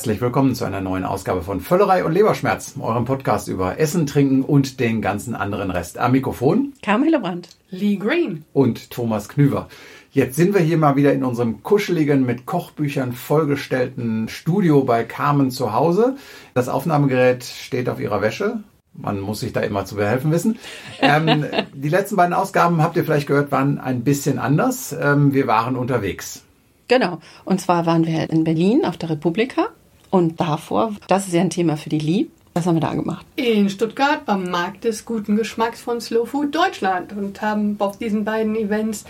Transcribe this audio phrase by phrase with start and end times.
[0.00, 4.40] Herzlich willkommen zu einer neuen Ausgabe von Völlerei und Leberschmerz, eurem Podcast über Essen, Trinken
[4.40, 5.98] und den ganzen anderen Rest.
[5.98, 9.68] Am Mikrofon Carmen Hillebrand, Lee Green und Thomas Knüver.
[10.10, 15.50] Jetzt sind wir hier mal wieder in unserem kuscheligen, mit Kochbüchern vollgestellten Studio bei Carmen
[15.50, 16.16] zu Hause.
[16.54, 18.60] Das Aufnahmegerät steht auf ihrer Wäsche.
[18.94, 20.58] Man muss sich da immer zu behelfen wissen.
[21.02, 24.96] Ähm, die letzten beiden Ausgaben, habt ihr vielleicht gehört, waren ein bisschen anders.
[24.98, 26.42] Ähm, wir waren unterwegs.
[26.88, 27.18] Genau.
[27.44, 29.68] Und zwar waren wir in Berlin auf der Republika
[30.10, 32.26] und davor, das ist ja ein Thema für die Lee.
[32.54, 33.24] Was haben wir da gemacht?
[33.36, 38.24] In Stuttgart beim Markt des guten Geschmacks von Slow Food Deutschland und haben auf diesen
[38.24, 39.04] beiden Events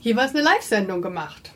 [0.00, 1.52] jeweils eine Live-Sendung gemacht.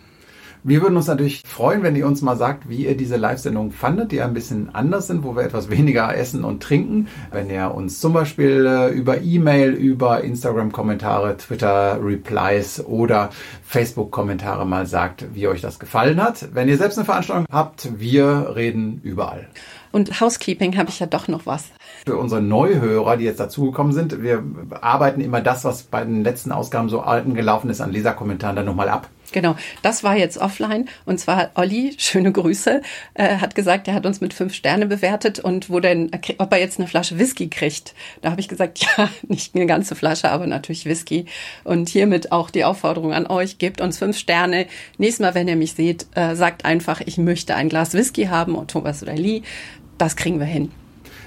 [0.62, 4.12] Wir würden uns natürlich freuen, wenn ihr uns mal sagt, wie ihr diese Live-Sendung fandet,
[4.12, 7.08] die ein bisschen anders sind, wo wir etwas weniger essen und trinken.
[7.32, 13.30] Wenn ihr uns zum Beispiel äh, über E-Mail, über Instagram-Kommentare, Twitter-Replies oder
[13.62, 16.48] Facebook-Kommentare mal sagt, wie euch das gefallen hat.
[16.52, 19.48] Wenn ihr selbst eine Veranstaltung habt, wir reden überall.
[19.92, 21.70] Und Housekeeping habe ich ja doch noch was.
[22.04, 24.44] Für unsere Neuhörer, die jetzt dazugekommen sind, wir
[24.82, 28.66] arbeiten immer das, was bei den letzten Ausgaben so alten gelaufen ist, an Leserkommentaren dann
[28.66, 29.08] nochmal ab.
[29.32, 30.88] Genau, das war jetzt offline.
[31.06, 32.82] Und zwar Olli, schöne Grüße,
[33.14, 36.58] äh, hat gesagt, er hat uns mit fünf Sterne bewertet und wo denn, ob er
[36.58, 37.94] jetzt eine Flasche Whisky kriegt.
[38.22, 41.26] Da habe ich gesagt, ja, nicht eine ganze Flasche, aber natürlich Whisky.
[41.64, 44.66] Und hiermit auch die Aufforderung an euch, gebt uns fünf Sterne.
[44.98, 48.54] Nächstes Mal, wenn ihr mich seht, äh, sagt einfach, ich möchte ein Glas Whisky haben
[48.54, 49.42] und Thomas oder Lee.
[49.98, 50.70] Das kriegen wir hin.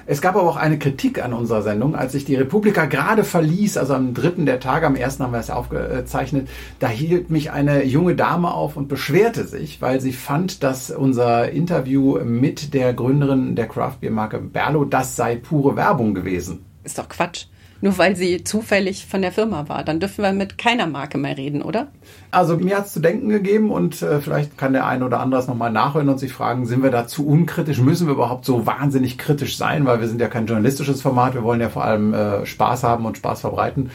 [0.05, 3.77] Es gab aber auch eine Kritik an unserer Sendung, als ich die Republika gerade verließ,
[3.77, 7.83] also am dritten der Tage, am ersten haben wir es aufgezeichnet, da hielt mich eine
[7.85, 13.55] junge Dame auf und beschwerte sich, weil sie fand, dass unser Interview mit der Gründerin
[13.55, 16.65] der Craft Beer Marke Berlo, das sei pure Werbung gewesen.
[16.83, 17.45] Ist doch Quatsch
[17.83, 19.83] nur weil sie zufällig von der Firma war.
[19.83, 21.87] Dann dürfen wir mit keiner Marke mehr reden, oder?
[22.31, 25.41] Also mir hat es zu denken gegeben und äh, vielleicht kann der eine oder andere
[25.41, 27.79] es nochmal nachhören und sich fragen, sind wir da zu unkritisch?
[27.79, 29.85] Müssen wir überhaupt so wahnsinnig kritisch sein?
[29.85, 33.05] Weil wir sind ja kein journalistisches Format, wir wollen ja vor allem äh, Spaß haben
[33.05, 33.91] und Spaß verbreiten.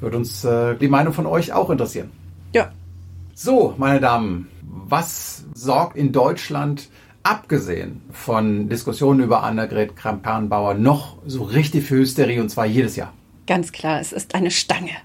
[0.00, 2.10] Würde uns äh, die Meinung von euch auch interessieren.
[2.52, 2.68] Ja.
[3.32, 6.90] So, meine Damen, was sorgt in Deutschland
[7.22, 13.14] abgesehen von Diskussionen über Annegret Kramp-Karrenbauer noch so richtig für Hysterie und zwar jedes Jahr?
[13.46, 14.96] Ganz klar, es ist eine Stange.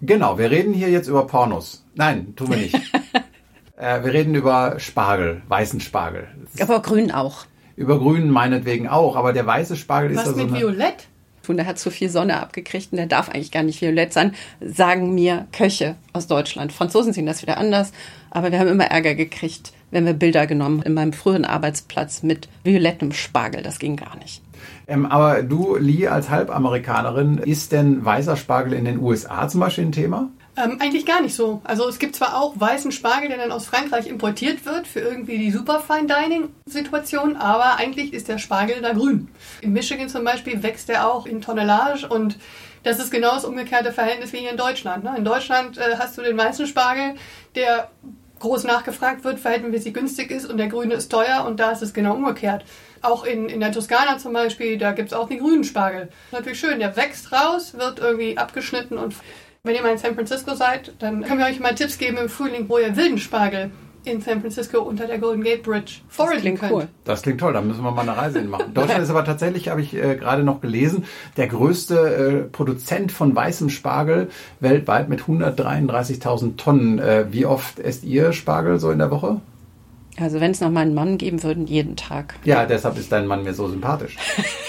[0.00, 1.84] Genau, wir reden hier jetzt über Pornos.
[1.94, 2.74] Nein, tun wir nicht.
[3.76, 6.28] äh, wir reden über Spargel, weißen Spargel.
[6.60, 7.46] Aber grün auch.
[7.76, 11.08] Über grün meinetwegen auch, aber der weiße Spargel Was ist ja so mit Violett?
[11.48, 15.14] Der hat zu viel Sonne abgekriegt und der darf eigentlich gar nicht violett sein, sagen
[15.14, 16.74] mir Köche aus Deutschland.
[16.74, 17.92] Franzosen sehen das wieder anders,
[18.30, 22.50] aber wir haben immer Ärger gekriegt, wenn wir Bilder genommen in meinem früheren Arbeitsplatz mit
[22.64, 23.62] violettem Spargel.
[23.62, 24.42] Das ging gar nicht.
[24.86, 29.84] Ähm, aber du, Lee, als Halbamerikanerin, ist denn weißer Spargel in den USA zum Beispiel
[29.84, 30.30] ein Thema?
[30.58, 31.60] Ähm, eigentlich gar nicht so.
[31.62, 35.38] Also es gibt zwar auch weißen Spargel, der dann aus Frankreich importiert wird für irgendwie
[35.38, 39.28] die super Fine Dining Situation, aber eigentlich ist der Spargel da grün.
[39.60, 42.38] In Michigan zum Beispiel wächst er auch in Tonnellage und
[42.82, 45.04] das ist genau das umgekehrte Verhältnis wie hier in Deutschland.
[45.04, 45.14] Ne?
[45.16, 47.14] In Deutschland äh, hast du den weißen Spargel,
[47.54, 47.90] der
[48.40, 51.94] groß nachgefragt wird, verhältnismäßig günstig ist und der grüne ist teuer und da ist es
[51.94, 52.64] genau umgekehrt.
[53.02, 56.08] Auch in, in der Toskana zum Beispiel, da gibt es auch den grünen Spargel.
[56.32, 59.14] Natürlich schön, der wächst raus, wird irgendwie abgeschnitten und
[59.64, 62.28] wenn ihr mal in San Francisco seid, dann können wir euch mal Tipps geben im
[62.28, 63.70] Frühling, wo ihr wilden Spargel
[64.10, 66.72] in San Francisco unter der Golden Gate Bridge foragen könnt.
[66.72, 66.88] Cool.
[67.04, 68.74] Das klingt toll, da müssen wir mal eine Reise hinmachen.
[68.74, 71.04] Deutschland ist aber tatsächlich, habe ich äh, gerade noch gelesen,
[71.36, 74.28] der größte äh, Produzent von weißem Spargel
[74.60, 76.98] weltweit mit 133.000 Tonnen.
[76.98, 79.40] Äh, wie oft esst ihr Spargel so in der Woche?
[80.20, 82.34] Also wenn es noch mal einen Mann geben würden, jeden Tag.
[82.44, 84.16] Ja, deshalb ist dein Mann mir so sympathisch.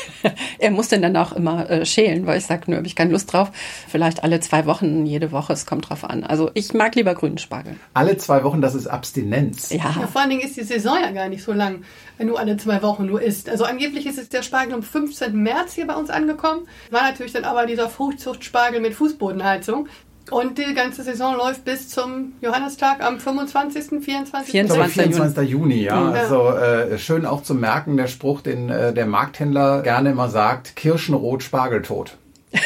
[0.60, 3.12] er muss denn dann auch immer äh, schälen, weil ich sage, nur habe ich keine
[3.12, 3.52] Lust drauf.
[3.88, 6.24] Vielleicht alle zwei Wochen, jede Woche, es kommt drauf an.
[6.24, 7.76] Also ich mag lieber grünen Spargel.
[7.94, 9.70] Alle zwei Wochen, das ist Abstinenz.
[9.70, 9.94] Ja.
[10.00, 10.08] ja.
[10.08, 11.84] Vor allen Dingen ist die Saison ja gar nicht so lang,
[12.18, 13.50] wenn du alle zwei Wochen nur isst.
[13.50, 15.36] Also angeblich ist es der Spargel am 15.
[15.36, 16.68] März hier bei uns angekommen.
[16.92, 19.88] War natürlich dann aber dieser Fruchtzuchtspargel mit Fußbodenheizung.
[20.32, 24.52] Und die ganze Saison läuft bis zum Johannistag am 25., 24.
[24.52, 24.94] 24.
[24.94, 25.50] 24.
[25.50, 26.12] Juni, ja.
[26.14, 26.22] ja.
[26.22, 30.76] Also äh, schön auch zu merken, der Spruch, den äh, der Markthändler gerne immer sagt,
[30.76, 32.18] Kirschenrot, Spargeltot.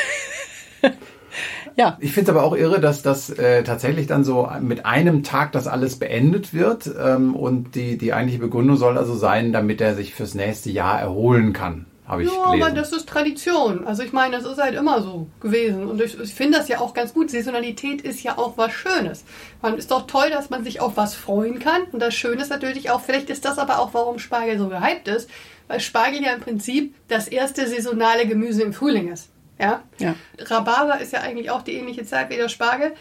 [1.76, 1.98] Ja.
[2.00, 5.52] Ich finde es aber auch irre, dass das äh, tatsächlich dann so mit einem Tag
[5.54, 6.90] das alles beendet wird.
[7.04, 11.00] Ähm, und die, die eigentliche Begründung soll also sein, damit er sich fürs nächste Jahr
[11.00, 11.86] erholen kann.
[12.14, 12.64] Habe ich Ja, gelesen.
[12.64, 13.86] aber das ist Tradition.
[13.86, 15.88] Also ich meine, das ist halt immer so gewesen.
[15.88, 17.30] Und ich, ich finde das ja auch ganz gut.
[17.30, 19.26] Saisonalität ist ja auch was Schönes.
[19.62, 21.84] Man ist doch toll, dass man sich auf was freuen kann.
[21.92, 25.08] Und das Schöne ist natürlich auch, vielleicht ist das aber auch, warum Spargel so gehypt
[25.08, 25.30] ist,
[25.68, 29.30] weil Spargel ja im Prinzip das erste saisonale Gemüse im Frühling ist.
[29.60, 29.82] Ja?
[30.00, 30.16] Ja.
[30.40, 32.94] Rhabarber ist ja eigentlich auch die ähnliche Zeit wie der Spargel.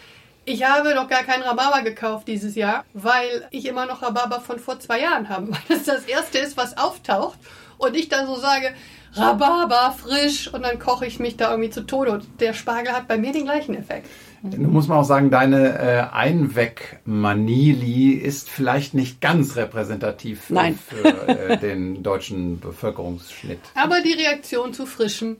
[0.44, 4.58] Ich habe noch gar keinen Rhabarber gekauft dieses Jahr, weil ich immer noch Rhabarber von
[4.58, 5.48] vor zwei Jahren habe.
[5.52, 7.38] Weil das das erste ist, was auftaucht.
[7.78, 8.74] Und ich dann so sage,
[9.14, 12.12] Rhabarber frisch und dann koche ich mich da irgendwie zu Tode.
[12.12, 14.08] Und der Spargel hat bei mir den gleichen Effekt.
[14.42, 20.78] Nun muss man auch sagen, deine äh, Einwegmanili ist vielleicht nicht ganz repräsentativ für, Nein.
[20.78, 23.60] für äh, den deutschen Bevölkerungsschnitt.
[23.74, 25.36] Aber die Reaktion zu frischem,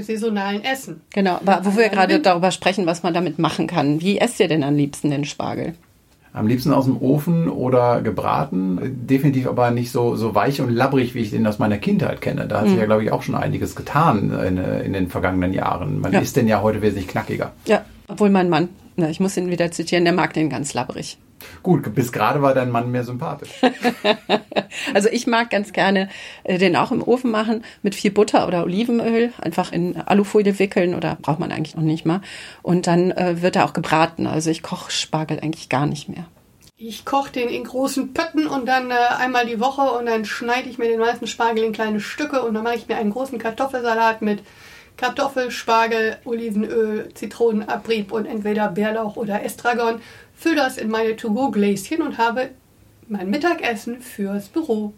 [0.00, 1.00] saisonalen Essen.
[1.12, 4.00] Genau, aber wo wir gerade darüber sprechen, was man damit machen kann.
[4.00, 5.74] Wie esst ihr denn am liebsten den Spargel?
[6.32, 8.78] Am liebsten aus dem Ofen oder gebraten.
[9.08, 12.46] Definitiv aber nicht so, so weich und labbrig, wie ich den aus meiner Kindheit kenne.
[12.46, 16.00] Da hat sich ja, glaube ich, auch schon einiges getan in, in den vergangenen Jahren.
[16.00, 16.20] Man Ja.
[16.20, 17.50] isst den ja heute wesentlich knackiger.
[17.66, 21.18] Ja, obwohl mein Mann, na, ich muss ihn wieder zitieren, der mag den ganz labbrig.
[21.62, 23.50] Gut, bis gerade war dein Mann mehr sympathisch.
[24.94, 26.08] Also ich mag ganz gerne
[26.44, 30.94] äh, den auch im Ofen machen mit viel Butter oder Olivenöl, einfach in Alufolie wickeln
[30.94, 32.20] oder braucht man eigentlich noch nicht mal.
[32.62, 34.26] Und dann äh, wird er auch gebraten.
[34.26, 36.26] Also ich koche Spargel eigentlich gar nicht mehr.
[36.76, 40.68] Ich koche den in großen Pötten und dann äh, einmal die Woche und dann schneide
[40.68, 43.38] ich mir den meisten Spargel in kleine Stücke und dann mache ich mir einen großen
[43.38, 44.42] Kartoffelsalat mit
[44.96, 50.00] Kartoffel, Spargel, Olivenöl, Zitronenabrieb und entweder Bärlauch oder Estragon.
[50.40, 52.48] Fülle das in meine To-Go-Gläschen und habe
[53.08, 54.94] mein Mittagessen fürs Büro.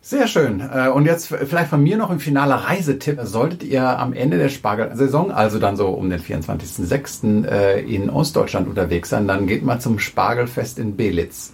[0.00, 0.60] Sehr schön.
[0.60, 3.18] Äh, Und jetzt vielleicht von mir noch ein finaler Reisetipp.
[3.24, 7.46] Solltet ihr am Ende der Spargelsaison, also dann so um den 24.06.
[7.46, 11.52] äh, in Ostdeutschland unterwegs sein, dann geht mal zum Spargelfest in Belitz.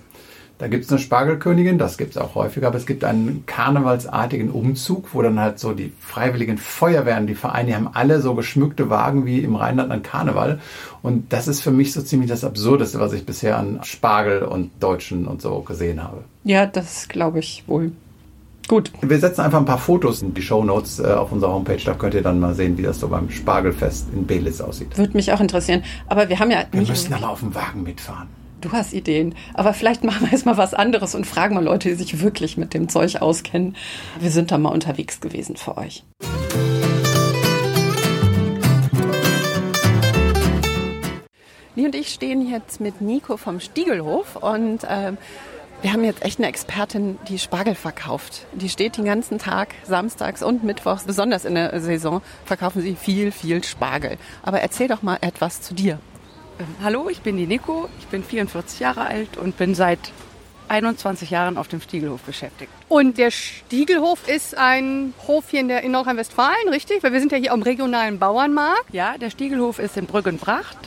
[0.59, 4.51] Da gibt es eine Spargelkönigin, das gibt es auch häufiger, aber es gibt einen karnevalsartigen
[4.51, 8.89] Umzug, wo dann halt so die freiwilligen Feuerwehren, die Vereine, die haben alle so geschmückte
[8.89, 10.61] Wagen wie im Rheinland an Karneval.
[11.03, 14.71] Und das ist für mich so ziemlich das Absurdeste, was ich bisher an Spargel und
[14.81, 16.23] Deutschen und so gesehen habe.
[16.45, 17.91] Ja, das glaube ich wohl.
[18.69, 18.93] Gut.
[19.03, 21.81] Wir setzen einfach ein paar Fotos in die Shownotes äh, auf unserer Homepage.
[21.85, 24.97] Da könnt ihr dann mal sehen, wie das so beim Spargelfest in Belitz aussieht.
[24.97, 25.83] Würde mich auch interessieren.
[26.07, 28.29] Aber wir haben ja Wir müssen aber auf dem Wagen mitfahren.
[28.65, 29.35] Du hast Ideen.
[29.53, 32.57] Aber vielleicht machen wir jetzt mal was anderes und fragen mal Leute, die sich wirklich
[32.57, 33.77] mit dem Zeug auskennen.
[34.19, 36.03] Wir sind da mal unterwegs gewesen für euch.
[41.77, 45.19] Nie und ich stehen jetzt mit Nico vom Stiegelhof und ähm,
[45.83, 48.47] wir haben jetzt echt eine Expertin, die Spargel verkauft.
[48.55, 53.31] Die steht den ganzen Tag, samstags und mittwochs, besonders in der Saison, verkaufen sie viel,
[53.31, 54.17] viel Spargel.
[54.43, 55.99] Aber erzähl doch mal etwas zu dir.
[56.59, 59.99] Ähm, Hallo, ich bin die Nico, ich bin 44 Jahre alt und bin seit
[60.69, 62.71] 21 Jahren auf dem Stiegelhof beschäftigt.
[62.89, 67.03] Und der Stiegelhof ist ein Hof hier in, der, in Nordrhein-Westfalen, richtig?
[67.03, 68.93] Weil wir sind ja hier am regionalen Bauernmarkt.
[68.93, 70.79] Ja, der Stiegelhof ist in Brüggenbracht.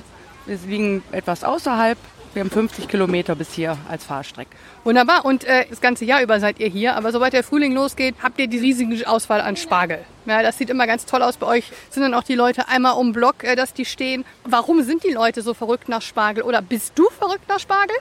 [0.45, 1.97] Wir liegen etwas außerhalb.
[2.33, 4.51] Wir haben 50 Kilometer bis hier als Fahrstrecke.
[4.83, 5.25] Wunderbar.
[5.25, 6.95] Und äh, das ganze Jahr über seid ihr hier.
[6.95, 10.00] Aber sobald der Frühling losgeht, habt ihr die riesige Auswahl an Spargel.
[10.25, 11.38] Ja, das sieht immer ganz toll aus.
[11.38, 14.25] Bei euch sind dann auch die Leute einmal um Block, äh, dass die stehen.
[14.44, 16.44] Warum sind die Leute so verrückt nach Spargel?
[16.44, 17.95] Oder bist du verrückt nach Spargel?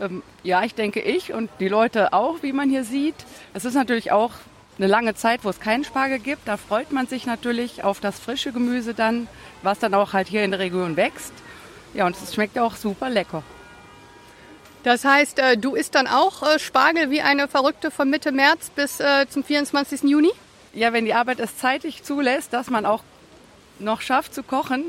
[0.00, 3.16] Ähm, ja, ich denke ich und die Leute auch, wie man hier sieht.
[3.54, 4.32] Es ist natürlich auch
[4.78, 6.46] eine lange Zeit, wo es keinen Spargel gibt.
[6.46, 9.28] Da freut man sich natürlich auf das frische Gemüse dann,
[9.62, 11.32] was dann auch halt hier in der Region wächst.
[11.94, 13.42] Ja, und es schmeckt auch super lecker.
[14.82, 18.70] Das heißt, äh, du isst dann auch äh, Spargel wie eine Verrückte von Mitte März
[18.70, 20.02] bis äh, zum 24.
[20.04, 20.30] Juni?
[20.72, 23.02] Ja, wenn die Arbeit es zeitlich zulässt, dass man auch
[23.78, 24.84] noch schafft zu kochen,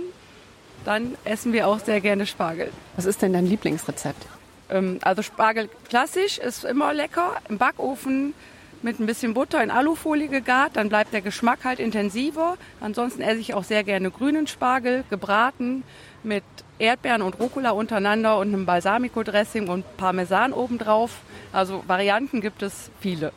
[0.85, 2.71] dann essen wir auch sehr gerne Spargel.
[2.95, 4.25] Was ist denn dein Lieblingsrezept?
[4.69, 7.37] Ähm, also Spargel klassisch ist immer lecker.
[7.49, 8.33] Im Backofen
[8.81, 12.57] mit ein bisschen Butter in Alufolie gegart, dann bleibt der Geschmack halt intensiver.
[12.79, 15.83] Ansonsten esse ich auch sehr gerne grünen Spargel, gebraten
[16.27, 16.43] mit
[16.77, 21.21] Erdbeeren und Rucola untereinander und einem Balsamico-Dressing und Parmesan obendrauf.
[21.51, 23.31] Also Varianten gibt es viele.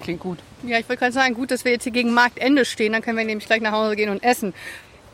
[0.00, 0.38] Klingt gut.
[0.62, 3.18] Ja, ich wollte gerade sagen, gut, dass wir jetzt hier gegen Marktende stehen, dann können
[3.18, 4.54] wir nämlich gleich nach Hause gehen und essen.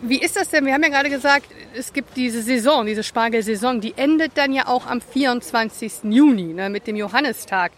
[0.02, 0.66] Wie ist das denn?
[0.66, 4.66] Wir haben ja gerade gesagt, es gibt diese Saison, diese Spargelsaison, die endet dann ja
[4.66, 6.04] auch am 24.
[6.04, 7.72] Juni ne, mit dem Johannistag.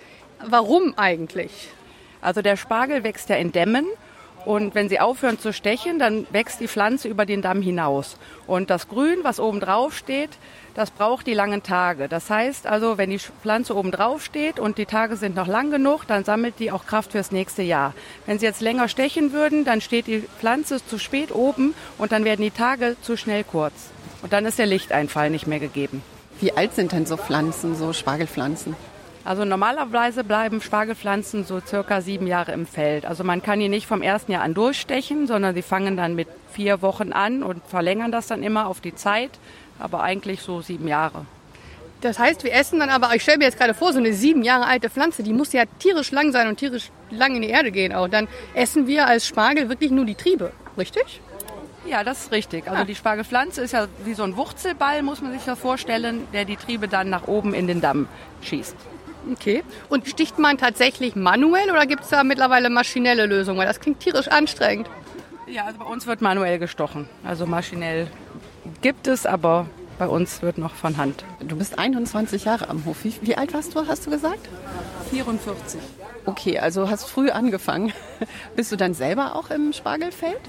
[0.44, 1.68] Warum eigentlich?
[2.20, 3.86] Also der Spargel wächst ja in Dämmen
[4.44, 8.16] Und wenn sie aufhören zu stechen, dann wächst die Pflanze über den Damm hinaus.
[8.46, 10.30] Und das Grün, was oben drauf steht,
[10.74, 12.08] das braucht die langen Tage.
[12.08, 15.70] Das heißt also, wenn die Pflanze oben drauf steht und die Tage sind noch lang
[15.70, 17.94] genug, dann sammelt die auch Kraft fürs nächste Jahr.
[18.26, 22.24] Wenn sie jetzt länger stechen würden, dann steht die Pflanze zu spät oben und dann
[22.24, 23.90] werden die Tage zu schnell kurz.
[24.22, 26.02] Und dann ist der Lichteinfall nicht mehr gegeben.
[26.40, 28.76] Wie alt sind denn so Pflanzen, so Spargelpflanzen?
[29.28, 33.04] Also normalerweise bleiben Spargelpflanzen so circa sieben Jahre im Feld.
[33.04, 36.28] Also man kann die nicht vom ersten Jahr an durchstechen, sondern sie fangen dann mit
[36.50, 39.32] vier Wochen an und verlängern das dann immer auf die Zeit,
[39.78, 41.26] aber eigentlich so sieben Jahre.
[42.00, 44.42] Das heißt, wir essen dann aber, ich stelle mir jetzt gerade vor, so eine sieben
[44.44, 47.70] Jahre alte Pflanze, die muss ja tierisch lang sein und tierisch lang in die Erde
[47.70, 48.08] gehen auch.
[48.08, 51.20] Dann essen wir als Spargel wirklich nur die Triebe, richtig?
[51.84, 52.66] Ja, das ist richtig.
[52.66, 52.86] Also ah.
[52.86, 56.56] die Spargelpflanze ist ja wie so ein Wurzelball, muss man sich ja vorstellen, der die
[56.56, 58.08] Triebe dann nach oben in den Damm
[58.40, 58.74] schießt.
[59.32, 59.62] Okay.
[59.88, 63.58] Und sticht man tatsächlich manuell oder gibt es da mittlerweile maschinelle Lösungen?
[63.58, 64.88] Weil das klingt tierisch anstrengend.
[65.46, 67.08] Ja, also bei uns wird manuell gestochen.
[67.24, 68.08] Also maschinell
[68.82, 69.66] gibt es, aber
[69.98, 71.24] bei uns wird noch von Hand.
[71.40, 73.04] Du bist 21 Jahre am Hof.
[73.04, 74.48] Wie, wie alt warst du, hast du gesagt?
[75.10, 75.80] 44.
[76.26, 77.92] Okay, also hast früh angefangen.
[78.56, 80.40] Bist du dann selber auch im Spargelfeld?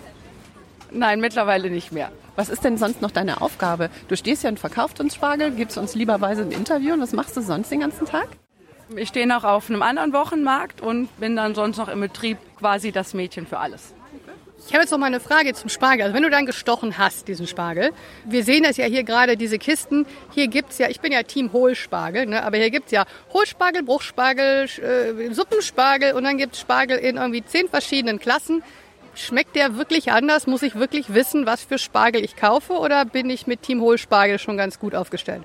[0.91, 2.11] Nein, mittlerweile nicht mehr.
[2.35, 3.89] Was ist denn sonst noch deine Aufgabe?
[4.07, 7.37] Du stehst ja und verkaufst uns Spargel, gibst uns lieberweise ein Interview und was machst
[7.37, 8.27] du sonst den ganzen Tag?
[8.95, 12.91] Ich stehe noch auf einem anderen Wochenmarkt und bin dann sonst noch im Betrieb quasi
[12.91, 13.93] das Mädchen für alles.
[14.67, 16.03] Ich habe jetzt noch mal eine Frage zum Spargel.
[16.03, 17.91] Also wenn du dann gestochen hast, diesen Spargel,
[18.25, 20.05] wir sehen das ja hier gerade, diese Kisten.
[20.31, 22.43] Hier gibt es ja, ich bin ja Team Hohlspargel, ne?
[22.43, 27.17] aber hier gibt es ja Hohlspargel, Bruchspargel, äh, Suppenspargel und dann gibt es Spargel in
[27.17, 28.63] irgendwie zehn verschiedenen Klassen.
[29.15, 30.45] Schmeckt der wirklich anders?
[30.45, 34.39] Muss ich wirklich wissen, was für Spargel ich kaufe oder bin ich mit Team Hohlspargel
[34.39, 35.43] schon ganz gut aufgestellt?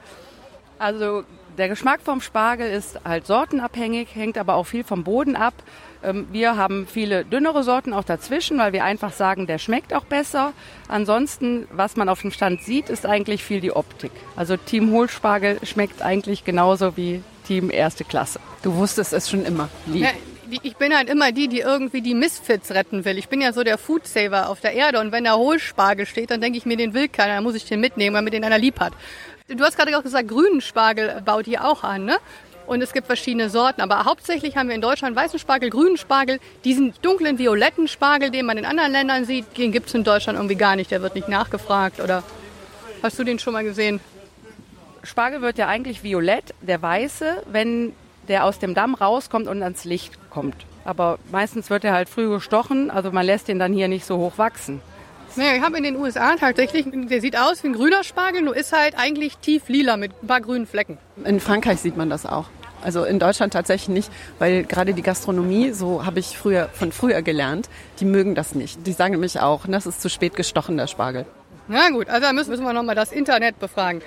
[0.78, 1.24] Also
[1.56, 5.54] der Geschmack vom Spargel ist halt sortenabhängig, hängt aber auch viel vom Boden ab.
[6.02, 10.04] Ähm, wir haben viele dünnere Sorten auch dazwischen, weil wir einfach sagen, der schmeckt auch
[10.04, 10.52] besser.
[10.88, 14.12] Ansonsten, was man auf dem Stand sieht, ist eigentlich viel die Optik.
[14.36, 18.40] Also Team Hohlspargel schmeckt eigentlich genauso wie Team Erste Klasse.
[18.62, 19.68] Du wusstest es schon immer.
[19.86, 20.02] Lieb.
[20.02, 20.10] Ja,
[20.62, 23.18] ich bin halt immer die, die irgendwie die Misfits retten will.
[23.18, 26.40] Ich bin ja so der Foodsaver auf der Erde und wenn da Hohlspargel steht, dann
[26.40, 28.58] denke ich mir, den will keiner, dann muss ich den mitnehmen, weil mir den einer
[28.58, 28.92] lieb hat.
[29.48, 32.16] Du hast gerade auch gesagt, grünen Spargel baut ihr auch an, ne?
[32.66, 33.82] Und es gibt verschiedene Sorten.
[33.82, 36.40] Aber hauptsächlich haben wir in Deutschland weißen Spargel, grünen Spargel.
[36.64, 40.38] Diesen dunklen, violetten Spargel, den man in anderen Ländern sieht, den gibt es in Deutschland
[40.38, 40.90] irgendwie gar nicht.
[40.90, 42.00] Der wird nicht nachgefragt.
[42.00, 42.22] Oder
[43.02, 44.00] hast du den schon mal gesehen?
[45.02, 47.92] Spargel wird ja eigentlich violett, der weiße, wenn
[48.28, 50.56] der aus dem Damm rauskommt und ans Licht kommt.
[50.86, 54.16] Aber meistens wird er halt früh gestochen, also man lässt den dann hier nicht so
[54.16, 54.80] hoch wachsen.
[55.36, 58.56] Naja, ich habe in den USA tatsächlich, der sieht aus wie ein grüner Spargel, nur
[58.56, 60.98] ist halt eigentlich tief lila mit ein paar grünen Flecken.
[61.24, 62.46] In Frankreich sieht man das auch.
[62.82, 67.22] Also in Deutschland tatsächlich nicht, weil gerade die Gastronomie, so habe ich früher von früher
[67.22, 68.86] gelernt, die mögen das nicht.
[68.86, 71.24] Die sagen nämlich auch, das ist zu spät gestochen, der Spargel.
[71.66, 74.02] Na gut, also da müssen wir nochmal das Internet befragen.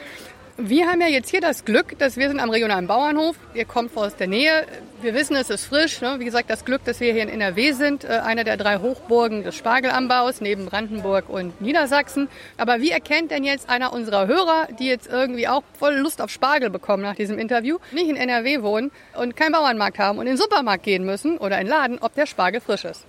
[0.59, 3.35] Wir haben ja jetzt hier das Glück, dass wir sind am regionalen Bauernhof.
[3.53, 4.65] Ihr kommt aus der Nähe.
[5.03, 6.01] Wir wissen, es ist frisch.
[6.01, 6.15] Ne?
[6.17, 9.43] Wie gesagt, das Glück, dass wir hier in NRW sind, äh, einer der drei Hochburgen
[9.43, 12.27] des Spargelanbaus neben Brandenburg und Niedersachsen.
[12.57, 16.31] Aber wie erkennt denn jetzt einer unserer Hörer, die jetzt irgendwie auch voll Lust auf
[16.31, 20.33] Spargel bekommen nach diesem Interview, nicht in NRW wohnen und keinen Bauernmarkt haben und in
[20.33, 23.05] den Supermarkt gehen müssen oder in den Laden, ob der Spargel frisch ist?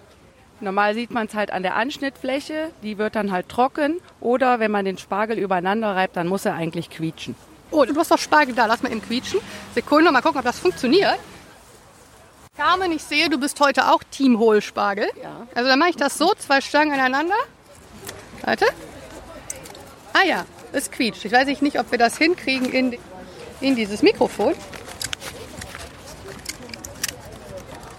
[0.61, 4.01] Normal sieht man es halt an der Anschnittfläche, die wird dann halt trocken.
[4.21, 7.37] Oder wenn man den Spargel übereinander reibt, dann muss er eigentlich quietschen.
[7.71, 9.41] Oh, du hast doch Spargel da, lass mal eben quietschen.
[9.75, 11.19] Sekunde, mal gucken, ob das funktioniert.
[12.57, 15.09] Carmen, ich sehe, du bist heute auch Team Hohlspargel.
[15.23, 15.47] Ja.
[15.55, 17.37] Also dann mache ich das so, zwei Stangen aneinander.
[18.43, 18.67] Warte.
[20.13, 21.25] Ah ja, es quietscht.
[21.25, 22.99] Ich weiß nicht, ob wir das hinkriegen in,
[23.61, 24.55] in dieses Mikrofon.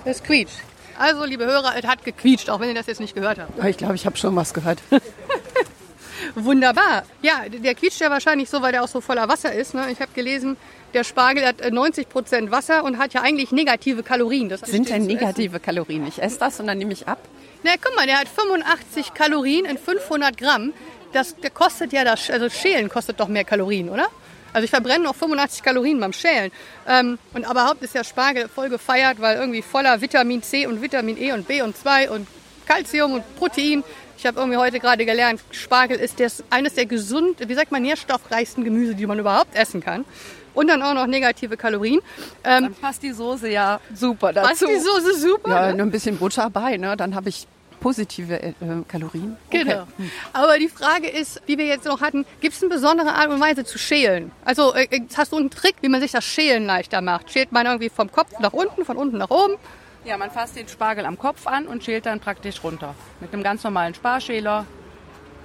[0.04, 0.69] Es quietscht.
[1.00, 3.64] Also, liebe Hörer, es hat gequietscht, auch wenn ihr das jetzt nicht gehört habt.
[3.64, 4.80] Ich glaube, ich habe schon was gehört.
[6.36, 7.04] Wunderbar.
[7.22, 9.74] Ja, der quietscht ja wahrscheinlich so, weil der auch so voller Wasser ist.
[9.74, 9.90] Ne?
[9.92, 10.58] Ich habe gelesen,
[10.94, 14.50] der Spargel hat 90 äh, Prozent Wasser und hat ja eigentlich negative Kalorien.
[14.50, 16.06] Das sind denn negative Kalorien?
[16.06, 17.20] Ich esse das und dann nehme ich ab.
[17.64, 20.74] Na, guck mal, der hat 85 Kalorien in 500 Gramm.
[21.14, 24.08] Das, kostet ja das, also Schälen kostet doch mehr Kalorien, oder?
[24.54, 26.52] Also ich verbrenne noch 85 Kalorien beim Schälen.
[26.88, 30.82] Ähm, und aber überhaupt ist ja Spargel voll gefeiert, weil irgendwie voller Vitamin C und
[30.82, 32.28] Vitamin E und B und 2 und
[32.66, 33.84] Calcium und Protein.
[34.18, 37.82] Ich habe irgendwie heute gerade gelernt, Spargel ist das, eines der gesund, wie sagt man,
[37.82, 40.06] nährstoffreichsten Gemüse, die man überhaupt essen kann.
[40.54, 42.02] Und dann auch noch negative Kalorien.
[42.44, 44.50] Ähm, dann passt die Soße ja super dazu.
[44.50, 45.68] Passt die Soße super?
[45.68, 46.98] Ja, nur ein bisschen Butter bei, ne?
[46.98, 47.48] dann habe ich
[47.80, 48.54] positive äh,
[48.88, 49.38] Kalorien.
[49.48, 49.64] Okay.
[49.64, 49.88] Genau.
[50.34, 53.40] Aber die Frage ist, wie wir jetzt noch hatten, gibt es eine besondere Art und
[53.40, 54.32] Weise zu schälen?
[54.46, 57.32] Also äh, hast du einen Trick, wie man sich das Schälen leichter macht?
[57.32, 59.56] Schält man irgendwie vom Kopf nach unten, von unten nach oben?
[60.06, 62.96] Ja, man fasst den Spargel am Kopf an und schält dann praktisch runter.
[63.20, 64.66] Mit einem ganz normalen Sparschäler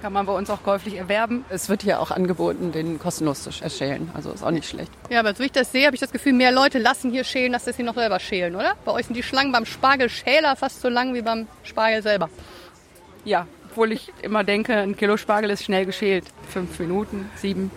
[0.01, 1.45] kann man bei uns auch käuflich erwerben.
[1.49, 4.09] Es wird hier auch angeboten, den kostenlos zu erschälen.
[4.13, 4.91] Also ist auch nicht schlecht.
[5.09, 7.23] Ja, aber so wie ich das sehe, habe ich das Gefühl, mehr Leute lassen hier
[7.23, 8.73] schälen, als dass sie noch selber schälen, oder?
[8.85, 12.29] Bei euch sind die Schlangen beim Spargelschäler fast so lang wie beim Spargel selber.
[13.23, 16.25] Ja, obwohl ich immer denke, ein Kilo Spargel ist schnell geschält.
[16.47, 17.71] Fünf Minuten, sieben.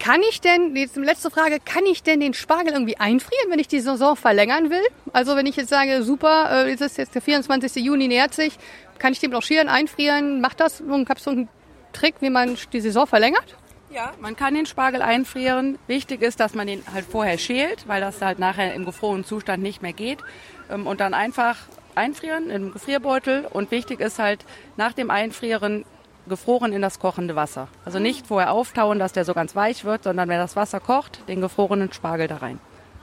[0.00, 3.68] Kann ich denn, jetzt letzte Frage, kann ich denn den Spargel irgendwie einfrieren, wenn ich
[3.68, 4.82] die Saison verlängern will?
[5.12, 7.84] Also wenn ich jetzt sage, super, äh, es ist jetzt der 24.
[7.84, 8.58] Juni nähert sich,
[8.98, 10.40] kann ich den blanchieren, einfrieren?
[10.40, 10.80] Macht das?
[10.80, 11.50] Und gab es so einen
[11.92, 13.58] Trick, wie man die Saison verlängert?
[13.90, 15.78] Ja, man kann den Spargel einfrieren.
[15.86, 19.62] Wichtig ist, dass man den halt vorher schält, weil das halt nachher im gefrorenen Zustand
[19.62, 20.20] nicht mehr geht.
[20.70, 21.58] Ähm, und dann einfach
[21.94, 23.46] einfrieren im Gefrierbeutel.
[23.50, 24.46] Und wichtig ist halt
[24.78, 25.84] nach dem Einfrieren
[26.28, 27.68] gefroren in das kochende Wasser.
[27.84, 31.26] Also nicht vorher auftauen, dass der so ganz weich wird, sondern wenn das Wasser kocht,
[31.28, 32.60] den gefrorenen Spargel da rein.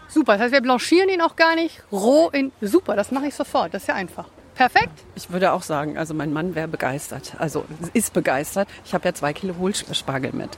[0.08, 2.52] Super, das heißt, wir blanchieren ihn auch gar nicht roh in.
[2.62, 4.26] Super, das mache ich sofort, das ist ja einfach.
[4.56, 5.04] Perfekt.
[5.16, 7.34] Ich würde auch sagen, also mein Mann wäre begeistert.
[7.38, 8.68] Also ist begeistert.
[8.86, 10.58] Ich habe ja zwei Kilo Hohlspargel mit.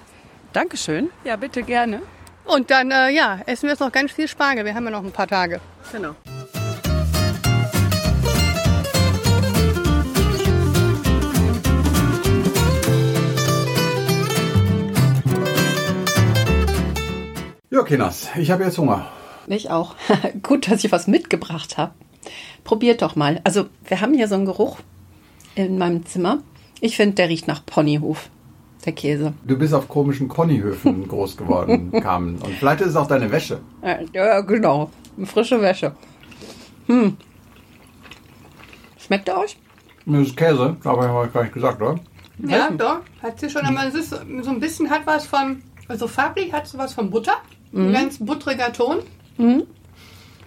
[0.54, 1.10] Dankeschön.
[1.25, 2.01] Ja, bitte gerne.
[2.46, 4.63] Und dann, äh, ja, essen wir jetzt noch ganz viel Spargel.
[4.63, 5.60] Wir haben ja noch ein paar Tage.
[5.92, 6.16] Genau.
[17.79, 19.07] Ja, Kinas, ich habe jetzt Hunger.
[19.48, 19.95] Ich auch.
[20.43, 21.93] Gut, dass ich was mitgebracht habe.
[22.65, 23.39] Probiert doch mal.
[23.45, 24.79] Also, wir haben hier so einen Geruch
[25.55, 26.39] in meinem Zimmer.
[26.81, 28.29] Ich finde, der riecht nach Ponyhof,
[28.86, 29.31] der Käse.
[29.45, 32.36] Du bist auf komischen Connyhöfen groß geworden, Carmen.
[32.39, 33.62] Und vielleicht ist es auch deine Wäsche.
[33.81, 34.89] Äh, Ja, genau.
[35.24, 35.95] Frische Wäsche.
[36.88, 37.15] Hm.
[38.98, 39.57] Schmeckt er euch?
[40.05, 41.98] Das ist Käse, aber habe ich gar nicht gesagt, oder?
[42.45, 43.00] Ja, doch.
[43.24, 46.65] Hat sie schon, aber es ist so ein bisschen hat was von, also farblich hat
[46.65, 47.38] es was von Butter.
[47.73, 48.99] Ein ganz buttriger Ton.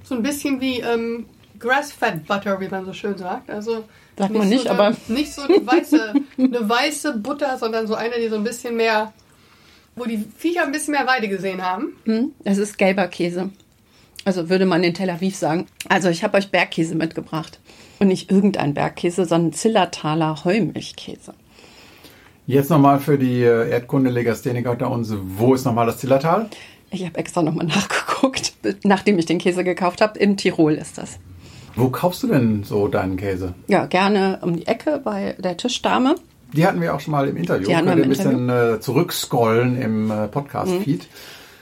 [0.04, 1.26] So ein bisschen wie ähm,
[1.58, 3.48] Grass-Fed Butter, wie man so schön sagt.
[3.50, 3.84] Also
[4.18, 7.94] Sagt man nicht, so aber- Eine, nicht so eine weiße, eine weiße Butter, sondern so
[7.94, 9.12] eine, die so ein bisschen mehr,
[9.96, 11.94] wo die Viecher ein bisschen mehr Weide gesehen haben.
[12.04, 13.50] Hm, es ist gelber Käse.
[14.24, 15.66] Also würde man in Tel Aviv sagen.
[15.88, 17.58] Also ich habe euch Bergkäse mitgebracht.
[17.98, 21.34] Und nicht irgendein Bergkäse, sondern Zillertaler Heumilchkäse.
[22.46, 25.12] Jetzt nochmal für die äh, Erdkunde-Legastheniker unter uns.
[25.36, 26.50] Wo ist nochmal das Zillertal?
[26.92, 28.52] Ich habe extra nochmal nachgeguckt,
[28.84, 30.18] nachdem ich den Käse gekauft habe.
[30.18, 31.18] In Tirol ist das.
[31.74, 33.54] Wo kaufst du denn so deinen Käse?
[33.66, 36.16] Ja, gerne um die Ecke bei der Tischdame.
[36.52, 37.68] Die hatten wir auch schon mal im Interview.
[37.68, 41.06] Die Könnt ihr im ein bisschen äh, zurückscrollen im äh, Podcast-Feed.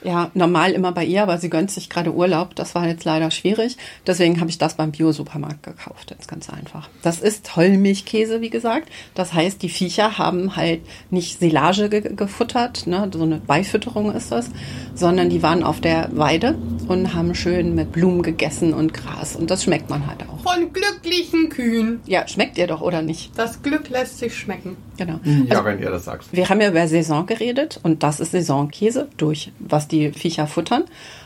[0.03, 2.55] Ja, normal immer bei ihr, aber sie gönnt sich gerade Urlaub.
[2.55, 3.77] Das war jetzt leider schwierig.
[4.07, 6.11] Deswegen habe ich das beim Bio-Supermarkt gekauft.
[6.11, 6.89] Jetzt ganz einfach.
[7.03, 8.89] Das ist Heumilchkäse, wie gesagt.
[9.13, 13.09] Das heißt, die Viecher haben halt nicht Silage ge gefuttert, ne?
[13.13, 14.49] so eine Beifütterung ist das,
[14.95, 16.55] sondern die waren auf der Weide
[16.87, 19.35] und haben schön mit Blumen gegessen und Gras.
[19.35, 20.41] Und das schmeckt man halt auch.
[20.41, 21.99] Von glücklichen Kühen.
[22.05, 23.37] Ja, schmeckt ihr doch, oder nicht?
[23.37, 24.77] Das Glück lässt sich schmecken.
[24.97, 25.19] Genau.
[25.47, 26.25] Ja, wenn ihr das sagt.
[26.31, 30.83] Wir haben ja über Saison geredet und das ist Saisonkäse durch, was die Viecher futtern.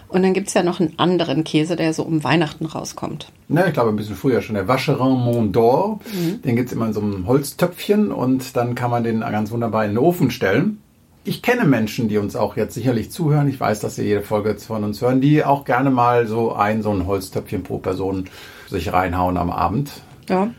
[0.08, 3.32] Und dann gibt's ja noch einen anderen Käse, der so um Weihnachten rauskommt.
[3.48, 4.56] Ne, ich glaube ein bisschen früher schon.
[4.56, 6.00] Der Vacherin Mont d'Or.
[6.14, 6.42] Mhm.
[6.44, 9.92] Den gibt's immer in so einem Holztöpfchen und dann kann man den ganz wunderbar in
[9.92, 10.80] den Ofen stellen.
[11.28, 13.50] Ich kenne Menschen, die uns auch jetzt sicherlich zuhören.
[13.50, 16.54] Ich weiß, dass sie jede Folge jetzt von uns hören, die auch gerne mal so
[16.54, 18.26] ein, so ein Holztöpfchen pro Person
[18.70, 19.90] sich reinhauen am Abend.
[20.30, 20.52] Ja.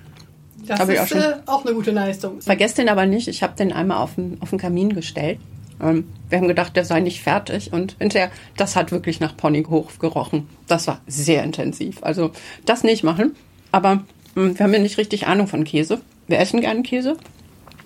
[0.67, 1.21] Das ich auch ist schon.
[1.21, 2.41] äh, auch eine gute Leistung.
[2.41, 3.29] Vergesst den aber nicht.
[3.29, 5.39] Ich habe den einmal auf den, auf den Kamin gestellt.
[5.81, 7.73] Ähm, wir haben gedacht, der sei nicht fertig.
[7.73, 10.49] Und hinterher, das hat wirklich nach Ponyhof gerochen.
[10.67, 11.99] Das war sehr intensiv.
[12.03, 12.33] Also
[12.65, 13.35] das nicht machen.
[13.73, 16.01] Aber mh, wir haben ja nicht richtig Ahnung von Käse.
[16.27, 17.17] Wir essen gerne Käse.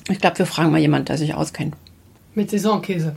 [0.09, 1.77] Ich glaube, wir fragen mal jemanden, der sich auskennt.
[2.35, 3.17] Mit Saisonkäse.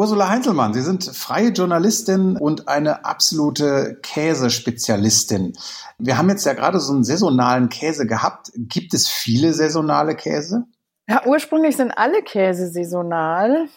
[0.00, 5.52] Ursula Heinzelmann, Sie sind freie Journalistin und eine absolute Käsespezialistin.
[5.98, 8.50] Wir haben jetzt ja gerade so einen saisonalen Käse gehabt.
[8.54, 10.64] Gibt es viele saisonale Käse?
[11.06, 13.68] Ja, ursprünglich sind alle Käse saisonal,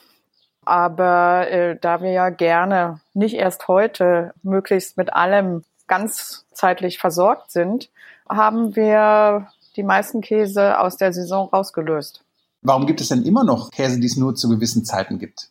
[0.63, 7.51] aber äh, da wir ja gerne nicht erst heute möglichst mit allem ganz zeitlich versorgt
[7.51, 7.89] sind,
[8.29, 12.23] haben wir die meisten Käse aus der Saison rausgelöst.
[12.61, 15.49] Warum gibt es denn immer noch Käse, die es nur zu gewissen Zeiten gibt?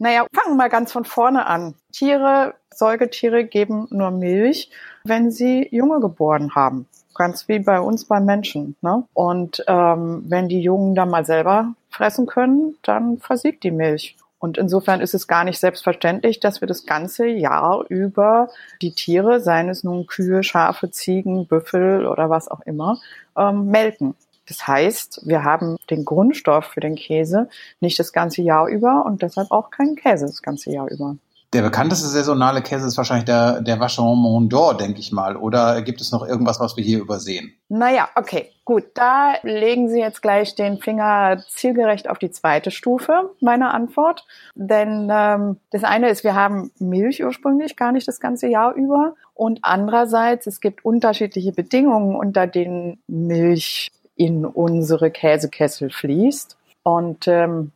[0.00, 1.74] Naja, fangen wir mal ganz von vorne an.
[1.92, 4.70] Tiere, Säugetiere geben nur Milch,
[5.04, 6.88] wenn sie Junge geboren haben.
[7.14, 8.76] Ganz wie bei uns beim Menschen.
[8.80, 9.04] Ne?
[9.12, 14.16] Und ähm, wenn die Jungen dann mal selber fressen können, dann versiegt die Milch.
[14.38, 18.48] Und insofern ist es gar nicht selbstverständlich, dass wir das ganze Jahr über
[18.80, 22.98] die Tiere, seien es nun Kühe, Schafe, Ziegen, Büffel oder was auch immer,
[23.36, 24.14] ähm, melken.
[24.50, 29.22] Das heißt, wir haben den Grundstoff für den Käse nicht das ganze Jahr über und
[29.22, 31.14] deshalb auch keinen Käse das ganze Jahr über.
[31.52, 35.36] Der bekannteste saisonale Käse ist wahrscheinlich der, der Vacheron Mont d'Or, denke ich mal.
[35.36, 37.52] Oder gibt es noch irgendwas, was wir hier übersehen?
[37.68, 38.84] Naja, okay, gut.
[38.94, 44.24] Da legen Sie jetzt gleich den Finger zielgerecht auf die zweite Stufe meiner Antwort.
[44.54, 49.14] Denn ähm, das eine ist, wir haben Milch ursprünglich gar nicht das ganze Jahr über.
[49.34, 56.58] Und andererseits, es gibt unterschiedliche Bedingungen, unter denen Milch in unsere Käsekessel fließt.
[56.82, 57.72] Und ähm,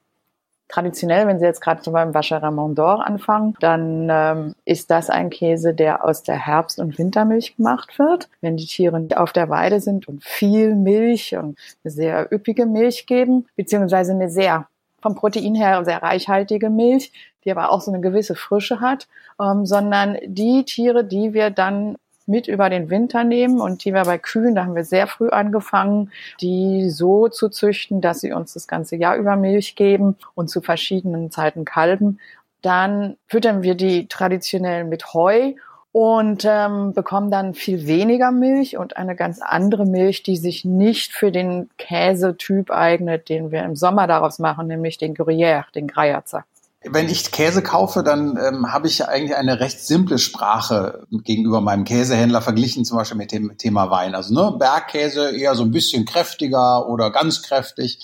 [0.69, 5.11] Traditionell, wenn Sie jetzt gerade so beim Vacherin Mont d'Or anfangen, dann ähm, ist das
[5.11, 8.29] ein Käse, der aus der Herbst- und Wintermilch gemacht wird.
[8.41, 13.07] Wenn die Tiere auf der Weide sind und viel Milch und eine sehr üppige Milch
[13.07, 14.67] geben, beziehungsweise eine sehr
[15.03, 17.13] vom Protein her sehr reichhaltige Milch,
[17.45, 19.07] die aber auch so eine gewisse Frische hat,
[19.39, 21.97] ähm, sondern die Tiere, die wir dann
[22.27, 25.29] mit über den Winter nehmen und die wir bei Kühen, da haben wir sehr früh
[25.29, 26.11] angefangen,
[26.41, 30.61] die so zu züchten, dass sie uns das ganze Jahr über Milch geben und zu
[30.61, 32.19] verschiedenen Zeiten kalben.
[32.63, 35.55] Dann füttern wir die traditionell mit Heu
[35.93, 41.13] und ähm, bekommen dann viel weniger Milch und eine ganz andere Milch, die sich nicht
[41.13, 46.45] für den Käsetyp eignet, den wir im Sommer daraus machen, nämlich den Gruyère, den Greierzer
[46.87, 51.85] wenn ich Käse kaufe, dann ähm, habe ich eigentlich eine recht simple Sprache gegenüber meinem
[51.85, 54.15] Käsehändler verglichen, zum Beispiel mit dem Thema Wein.
[54.15, 58.01] Also ne, Bergkäse eher so ein bisschen kräftiger oder ganz kräftig.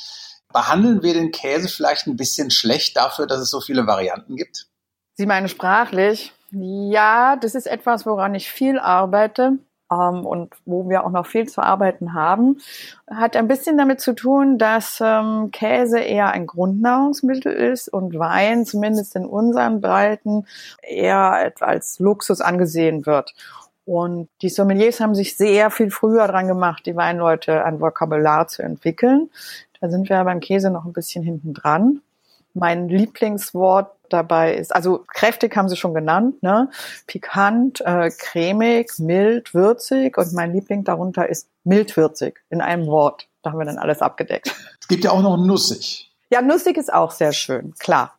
[0.53, 4.67] Behandeln wir den Käse vielleicht ein bisschen schlecht dafür, dass es so viele Varianten gibt?
[5.15, 6.33] Sie meinen sprachlich?
[6.51, 9.59] Ja, das ist etwas, woran ich viel arbeite
[9.91, 12.59] ähm, und wo wir auch noch viel zu arbeiten haben,
[13.11, 18.65] hat ein bisschen damit zu tun, dass ähm, Käse eher ein Grundnahrungsmittel ist und Wein,
[18.65, 20.47] zumindest in unseren Breiten,
[20.83, 23.35] eher als Luxus angesehen wird.
[23.85, 28.63] Und die Sommeliers haben sich sehr viel früher dran gemacht, die Weinleute ein Vokabular zu
[28.63, 29.31] entwickeln.
[29.81, 32.03] Da sind wir beim Käse noch ein bisschen hinten dran.
[32.55, 36.69] Mein Lieblingswort dabei ist, also kräftig haben sie schon genannt, ne?
[37.07, 43.29] Pikant, äh, cremig, mild, würzig und mein Liebling darunter ist mildwürzig in einem Wort.
[43.43, 44.55] Da haben wir dann alles abgedeckt.
[44.81, 46.13] Es gibt ja auch noch nussig.
[46.31, 48.19] Ja, nussig ist auch sehr schön, klar.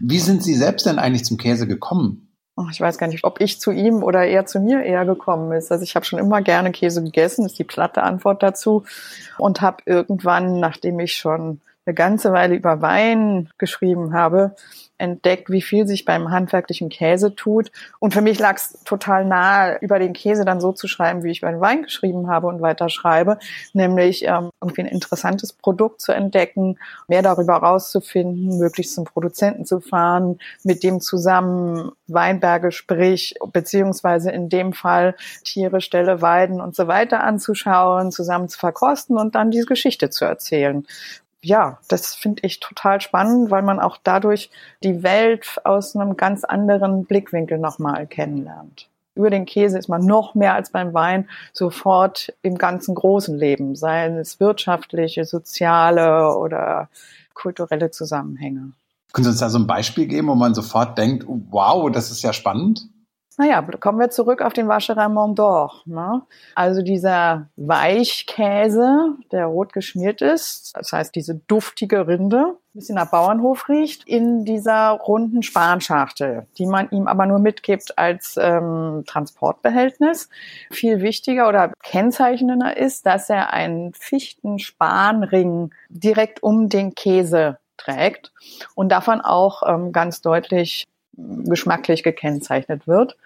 [0.00, 2.24] Wie sind Sie selbst denn eigentlich zum Käse gekommen?
[2.56, 5.50] Oh, ich weiß gar nicht, ob ich zu ihm oder er zu mir eher gekommen
[5.52, 5.72] ist.
[5.72, 8.84] Also ich habe schon immer gerne Käse gegessen, ist die platte Antwort dazu.
[9.38, 14.54] Und habe irgendwann, nachdem ich schon eine ganze Weile über Wein geschrieben habe,
[14.96, 17.70] entdeckt, wie viel sich beim handwerklichen Käse tut.
[17.98, 21.30] Und für mich lag es total nahe, über den Käse dann so zu schreiben, wie
[21.30, 23.38] ich über den Wein geschrieben habe und weiter schreibe,
[23.72, 29.80] nämlich ähm, irgendwie ein interessantes Produkt zu entdecken, mehr darüber rauszufinden, möglichst zum Produzenten zu
[29.80, 36.86] fahren, mit dem zusammen Weinberge sprich, beziehungsweise in dem Fall Tiere, Ställe, Weiden und so
[36.86, 40.86] weiter anzuschauen, zusammen zu verkosten und dann diese Geschichte zu erzählen
[41.44, 44.50] ja, das finde ich total spannend, weil man auch dadurch
[44.82, 48.88] die Welt aus einem ganz anderen Blickwinkel nochmal kennenlernt.
[49.14, 53.76] Über den Käse ist man noch mehr als beim Wein sofort im ganzen großen Leben,
[53.76, 56.88] seien es wirtschaftliche, soziale oder
[57.32, 58.72] kulturelle Zusammenhänge.
[59.12, 62.22] Können Sie uns da so ein Beispiel geben, wo man sofort denkt, wow, das ist
[62.22, 62.88] ja spannend?
[63.36, 65.82] Naja, kommen wir zurück auf den Vacherin Mont d'Or.
[65.86, 66.22] Ne?
[66.54, 73.10] Also dieser Weichkäse, der rot geschmiert ist, das heißt diese duftige Rinde, ein bisschen nach
[73.10, 80.28] Bauernhof riecht, in dieser runden Spanschachtel, die man ihm aber nur mitgibt als ähm, Transportbehältnis.
[80.70, 88.32] Viel wichtiger oder kennzeichnender ist, dass er einen Fichten-Spanring direkt um den Käse trägt
[88.76, 93.16] und davon auch ähm, ganz deutlich geschmacklich gekennzeichnet wird.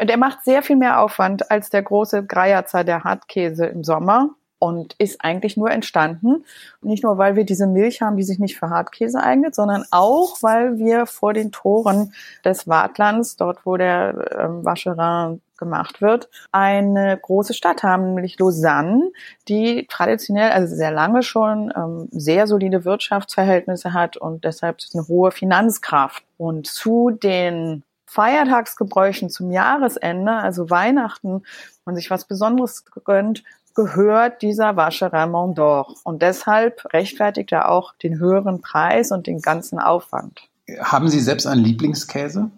[0.00, 4.94] Der macht sehr viel mehr Aufwand als der große Greierzer, der Hartkäse im Sommer und
[4.98, 6.44] ist eigentlich nur entstanden.
[6.82, 10.42] Nicht nur, weil wir diese Milch haben, die sich nicht für Hartkäse eignet, sondern auch,
[10.42, 12.12] weil wir vor den Toren
[12.44, 19.10] des Wartlands, dort wo der ähm, Vacherin gemacht wird, eine große Stadt haben, nämlich Lausanne,
[19.48, 25.30] die traditionell, also sehr lange schon, ähm, sehr solide Wirtschaftsverhältnisse hat und deshalb eine hohe
[25.30, 26.22] Finanzkraft.
[26.36, 31.42] Und zu den Feiertagsgebräuchen zum Jahresende, also Weihnachten,
[31.84, 33.42] man sich was Besonderes gönnt,
[33.76, 35.94] gehört dieser Vacherin Mont d'Or.
[36.02, 40.48] Und deshalb rechtfertigt er auch den höheren Preis und den ganzen Aufwand.
[40.80, 42.50] Haben Sie selbst einen Lieblingskäse?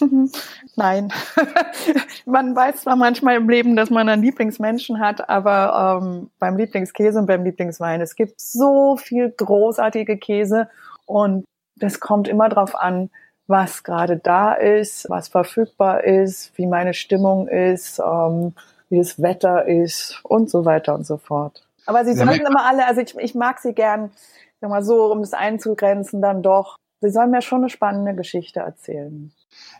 [0.76, 1.12] Nein.
[2.26, 7.18] man weiß zwar manchmal im Leben, dass man einen Lieblingsmenschen hat, aber ähm, beim Lieblingskäse
[7.18, 10.68] und beim Lieblingswein, es gibt so viel großartige Käse
[11.06, 11.44] und
[11.76, 13.10] das kommt immer darauf an,
[13.46, 18.54] was gerade da ist, was verfügbar ist, wie meine Stimmung ist, ähm,
[18.94, 21.66] wie das Wetter ist und so weiter und so fort.
[21.86, 24.10] Aber sie, sollten haben- immer alle, also ich, ich mag sie gern,
[24.60, 26.76] sag mal so, um das einzugrenzen, dann doch.
[27.00, 29.30] Sie sollen mir schon eine spannende Geschichte erzählen.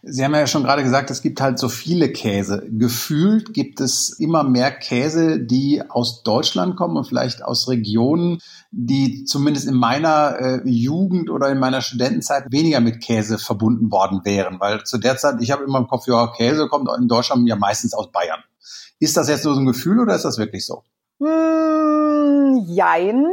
[0.02, 2.66] Sie haben ja schon gerade gesagt, es gibt halt so viele Käse.
[2.70, 9.24] Gefühlt gibt es immer mehr Käse, die aus Deutschland kommen und vielleicht aus Regionen, die
[9.24, 14.60] zumindest in meiner äh, Jugend oder in meiner Studentenzeit weniger mit Käse verbunden worden wären.
[14.60, 17.56] Weil zu der Zeit, ich habe immer im Kopf, ja, Käse kommt in Deutschland ja
[17.56, 18.42] meistens aus Bayern.
[19.00, 20.82] Ist das jetzt nur so ein Gefühl oder ist das wirklich so?
[21.20, 23.26] Hm, jein.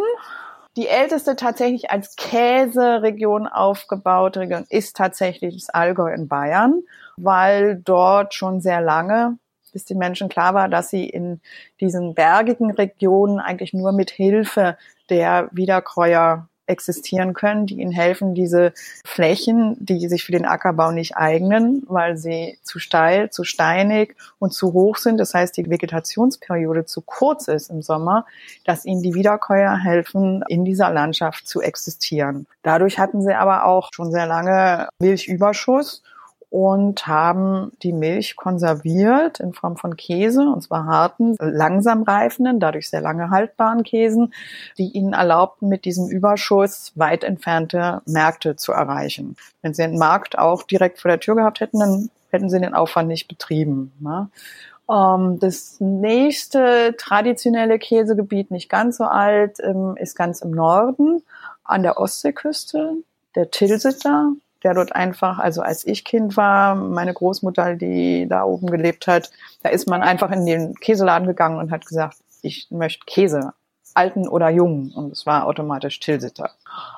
[0.78, 6.84] Die älteste tatsächlich als Käseregion aufgebaute Region ist tatsächlich das Allgäu in Bayern,
[7.18, 9.38] weil dort schon sehr lange,
[9.74, 11.42] bis den Menschen klar war, dass sie in
[11.82, 14.78] diesen bergigen Regionen eigentlich nur mit Hilfe
[15.10, 18.74] der Wiederkäuer existieren können, die ihnen helfen, diese
[19.06, 24.54] Flächen, die sich für den Ackerbau nicht eignen, weil sie zu steil, zu steinig und
[24.54, 28.26] zu hoch sind, das heißt die Vegetationsperiode zu kurz ist im Sommer,
[28.66, 32.48] dass ihnen die Wiederkäuer helfen, in dieser Landschaft zu existieren.
[32.64, 36.02] Dadurch hatten sie aber auch schon sehr lange Milchüberschuss
[36.52, 42.90] und haben die Milch konserviert in Form von Käse, und zwar harten, langsam reifenden, dadurch
[42.90, 44.34] sehr lange haltbaren Käsen,
[44.78, 49.38] die ihnen erlaubten, mit diesem Überschuss weit entfernte Märkte zu erreichen.
[49.62, 52.74] Wenn sie einen Markt auch direkt vor der Tür gehabt hätten, dann hätten sie den
[52.74, 53.94] Aufwand nicht betrieben.
[54.02, 54.30] Ne?
[54.92, 61.24] Ähm, das nächste traditionelle Käsegebiet, nicht ganz so alt, ähm, ist ganz im Norden,
[61.64, 62.96] an der Ostseeküste,
[63.36, 68.68] der Tilsiter, der dort einfach, also als ich Kind war, meine Großmutter, die da oben
[68.68, 69.32] gelebt hat,
[69.64, 73.54] da ist man einfach in den Käseladen gegangen und hat gesagt, ich möchte Käse,
[73.94, 74.92] alten oder jungen.
[74.94, 76.52] Und es war automatisch Tilsiter.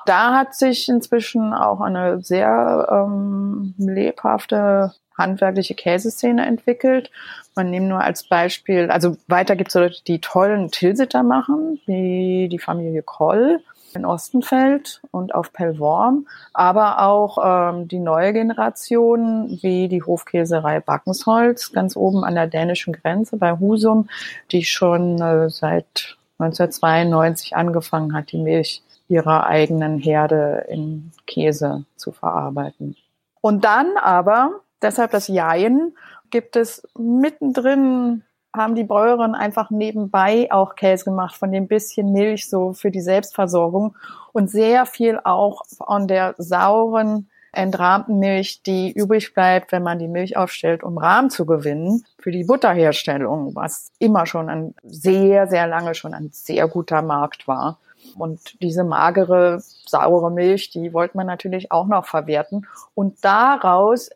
[0.06, 7.10] Da hat sich inzwischen auch eine sehr ähm, lebhafte handwerkliche Käseszene entwickelt.
[7.54, 12.48] Man nimmt nur als Beispiel, also weiter gibt es Leute, die tollen Tilsiter machen, wie
[12.50, 13.60] die Familie Kroll
[13.94, 21.72] in Ostenfeld und auf Pellworm, aber auch ähm, die neue Generation, wie die Hofkäserei Backensholz,
[21.72, 24.08] ganz oben an der dänischen Grenze bei Husum,
[24.50, 32.12] die schon äh, seit 1992 angefangen hat, die Milch ihrer eigenen Herde in Käse zu
[32.12, 32.96] verarbeiten.
[33.40, 35.92] Und dann aber, deshalb das Jein,
[36.30, 38.22] gibt es mittendrin
[38.54, 43.00] haben die Bäuerinnen einfach nebenbei auch Käse gemacht, von dem bisschen Milch so für die
[43.00, 43.96] Selbstversorgung
[44.32, 50.08] und sehr viel auch von der sauren, entrahmten Milch, die übrig bleibt, wenn man die
[50.08, 55.66] Milch aufstellt, um Rahm zu gewinnen, für die Butterherstellung, was immer schon ein sehr, sehr
[55.66, 57.78] lange schon ein sehr guter Markt war.
[58.18, 62.66] Und diese magere, saure Milch, die wollte man natürlich auch noch verwerten.
[62.94, 64.10] Und daraus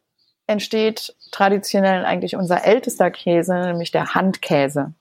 [0.46, 4.92] entsteht traditionell eigentlich unser ältester Käse, nämlich der Handkäse,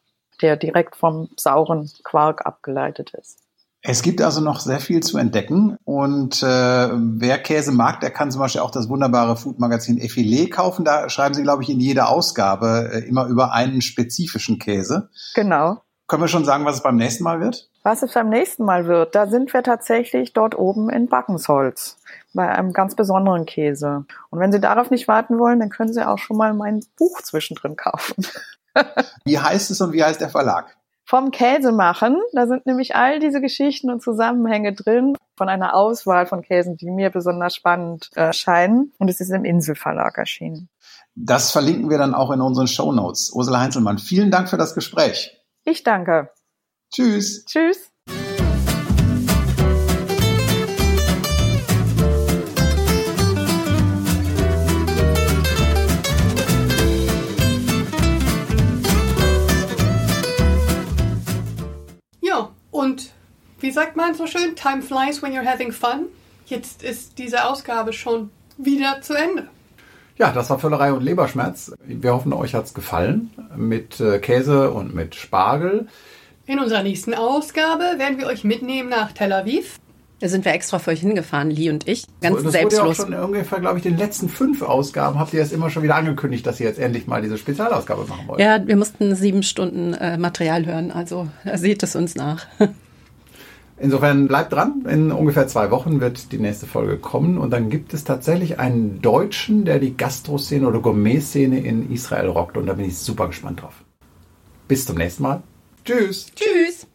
[0.41, 3.39] der direkt vom sauren Quark abgeleitet ist.
[3.81, 8.31] Es gibt also noch sehr viel zu entdecken und äh, wer Käse mag, der kann
[8.31, 10.83] zum Beispiel auch das wunderbare Foodmagazin Effilé kaufen.
[10.83, 15.09] Da schreiben sie, glaube ich, in jeder Ausgabe äh, immer über einen spezifischen Käse.
[15.35, 15.81] Genau.
[16.07, 17.69] Können wir schon sagen, was es beim nächsten Mal wird?
[17.87, 21.95] Was es beim nächsten Mal wird, da sind wir tatsächlich dort oben in Backensholz
[22.33, 24.03] bei einem ganz besonderen Käse.
[24.29, 27.21] Und wenn Sie darauf nicht warten wollen, dann können Sie auch schon mal mein Buch
[27.21, 28.27] zwischendrin kaufen.
[29.23, 30.75] Wie heißt es und wie heißt der Verlag?
[31.05, 36.25] Vom Käse machen, da sind nämlich all diese Geschichten und Zusammenhänge drin von einer Auswahl
[36.25, 38.91] von Käsen, die mir besonders spannend erscheinen.
[38.97, 40.67] Und es ist im Inselverlag erschienen.
[41.15, 43.31] Das verlinken wir dann auch in unseren Show Notes.
[43.33, 45.41] Ursula Heinzelmann, vielen Dank für das Gespräch.
[45.63, 46.31] Ich danke.
[46.89, 47.43] Tschüss.
[47.45, 47.91] Tschüss.
[62.21, 63.11] Ja, und
[63.59, 64.55] wie sagt man so schön?
[64.55, 66.07] Time flies when you're having fun.
[66.45, 69.49] Jetzt ist diese Ausgabe schon wieder zu Ende.
[70.17, 71.73] Ja, das war Völlerei und Leberschmerz.
[71.85, 75.87] Wir hoffen, euch hat's gefallen mit äh, Käse und mit Spargel.
[76.49, 79.79] In unserer nächsten Ausgabe werden wir euch mitnehmen nach Tel Aviv.
[80.21, 82.05] Da sind wir extra für euch hingefahren, Lee und ich.
[82.21, 82.99] Ganz das selbstlos.
[82.99, 85.69] Wurde ja auch schon ungefähr, glaube ich, den letzten fünf Ausgaben habt ihr es immer
[85.69, 88.39] schon wieder angekündigt, dass ihr jetzt endlich mal diese Spezialausgabe machen wollt.
[88.39, 92.47] Ja, wir mussten sieben Stunden äh, Material hören, also seht es uns nach.
[93.77, 94.85] Insofern bleibt dran.
[94.89, 99.01] In ungefähr zwei Wochen wird die nächste Folge kommen und dann gibt es tatsächlich einen
[99.01, 103.61] Deutschen, der die Gastro-Szene oder Gourmet-Szene in Israel rockt und da bin ich super gespannt
[103.61, 103.83] drauf.
[104.69, 105.43] Bis zum nächsten Mal.
[105.87, 106.25] Tschüss.
[106.35, 106.85] Tschüss.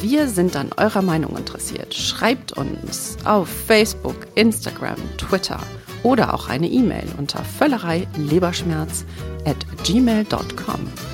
[0.00, 1.92] Wir sind an eurer Meinung interessiert.
[1.92, 5.60] Schreibt uns auf Facebook, Instagram, Twitter
[6.02, 9.04] oder auch eine E-Mail unter völlerei leberschmerz
[9.44, 11.09] at gmail.com.